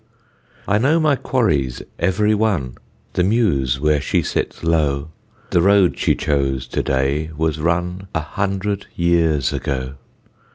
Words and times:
I 0.67 0.79
know 0.79 0.99
my 0.99 1.15
quarries 1.15 1.83
every 1.99 2.33
one, 2.33 2.73
The 3.13 3.23
meuse 3.23 3.79
where 3.79 4.01
she 4.01 4.23
sits 4.23 4.63
low; 4.63 5.11
The 5.51 5.61
road 5.61 5.95
she 5.99 6.15
chose 6.15 6.65
to 6.69 6.81
day 6.81 7.29
was 7.37 7.59
run 7.61 8.07
A 8.15 8.21
hundred 8.21 8.87
years 8.95 9.53
ago. 9.53 9.97